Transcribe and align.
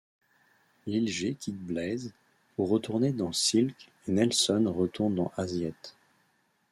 Lil 0.87 1.05
G 1.09 1.35
quitte 1.39 1.59
Blayse 1.59 2.11
pour 2.55 2.69
retourner 2.69 3.11
dans 3.13 3.31
Silk 3.33 3.91
et 4.07 4.11
Nelson 4.11 4.63
retourne 4.75 5.13
dans 5.13 5.31
Az 5.37 5.55
Yet. 5.57 5.95